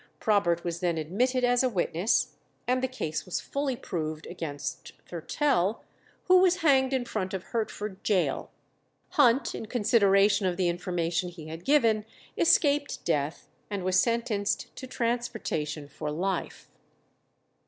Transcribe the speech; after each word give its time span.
Probert 0.19 0.63
was 0.63 0.79
then 0.79 0.97
admitted 0.97 1.43
as 1.43 1.61
a 1.61 1.69
witness, 1.69 2.29
and 2.67 2.81
the 2.81 2.87
case 2.87 3.23
was 3.23 3.39
fully 3.39 3.75
proved 3.75 4.25
against 4.25 4.93
Thurtell, 5.07 5.83
who 6.23 6.41
was 6.41 6.61
hanged 6.63 6.91
in 6.91 7.05
front 7.05 7.35
of 7.35 7.43
Hertford 7.43 8.01
Gaol. 8.03 8.49
Hunt, 9.09 9.53
in 9.53 9.67
consideration 9.67 10.47
of 10.47 10.57
the 10.57 10.69
information 10.69 11.29
he 11.29 11.49
had 11.49 11.63
given, 11.63 12.05
escaped 12.35 13.05
death, 13.05 13.47
and 13.69 13.83
was 13.83 13.99
sentenced 13.99 14.75
to 14.77 14.87
transportation 14.87 15.87
for 15.87 16.09
life. 16.09 16.67